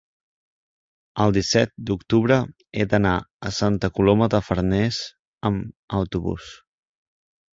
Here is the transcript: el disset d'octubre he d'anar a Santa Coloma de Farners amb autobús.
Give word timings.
el 1.25 1.33
disset 1.35 1.73
d'octubre 1.89 2.37
he 2.79 2.87
d'anar 2.93 3.13
a 3.49 3.53
Santa 3.59 3.91
Coloma 3.99 4.29
de 4.35 4.41
Farners 4.49 5.01
amb 5.51 5.99
autobús. 6.01 6.51